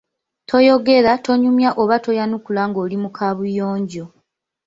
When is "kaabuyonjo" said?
3.17-4.05